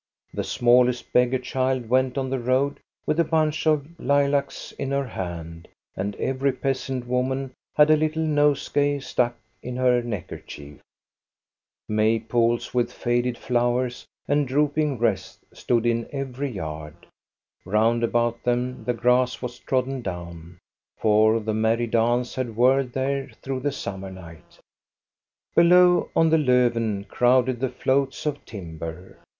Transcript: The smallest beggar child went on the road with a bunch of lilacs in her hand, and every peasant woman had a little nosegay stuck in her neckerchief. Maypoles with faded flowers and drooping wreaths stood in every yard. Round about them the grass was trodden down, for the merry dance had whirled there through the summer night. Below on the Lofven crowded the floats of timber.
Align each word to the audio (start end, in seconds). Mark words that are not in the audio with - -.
The 0.33 0.43
smallest 0.43 1.13
beggar 1.13 1.37
child 1.37 1.87
went 1.87 2.17
on 2.17 2.31
the 2.31 2.39
road 2.39 2.79
with 3.05 3.19
a 3.19 3.23
bunch 3.23 3.67
of 3.67 3.85
lilacs 3.99 4.71
in 4.79 4.89
her 4.89 5.05
hand, 5.05 5.67
and 5.95 6.15
every 6.15 6.53
peasant 6.53 7.05
woman 7.05 7.51
had 7.75 7.91
a 7.91 7.95
little 7.95 8.23
nosegay 8.23 8.97
stuck 8.97 9.35
in 9.61 9.75
her 9.75 10.01
neckerchief. 10.01 10.79
Maypoles 11.87 12.73
with 12.73 12.91
faded 12.91 13.37
flowers 13.37 14.07
and 14.27 14.47
drooping 14.47 14.97
wreaths 14.97 15.37
stood 15.53 15.85
in 15.85 16.09
every 16.11 16.49
yard. 16.49 17.05
Round 17.63 18.03
about 18.03 18.41
them 18.41 18.83
the 18.85 18.95
grass 18.95 19.39
was 19.39 19.59
trodden 19.59 20.01
down, 20.01 20.57
for 20.97 21.39
the 21.39 21.53
merry 21.53 21.85
dance 21.85 22.33
had 22.33 22.55
whirled 22.55 22.93
there 22.93 23.29
through 23.43 23.59
the 23.59 23.71
summer 23.71 24.09
night. 24.09 24.57
Below 25.53 26.09
on 26.15 26.31
the 26.31 26.39
Lofven 26.39 27.07
crowded 27.07 27.59
the 27.59 27.69
floats 27.69 28.25
of 28.25 28.43
timber. 28.45 29.19